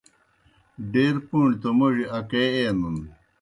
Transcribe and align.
ڈیر 0.91 1.15
پُݨیْ 1.27 1.55
تو 1.61 1.69
موڙیْ 1.77 2.05
اکے 2.17 2.43
اینَن 2.55 2.97